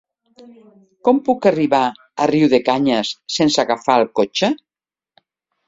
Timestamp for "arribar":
1.49-1.83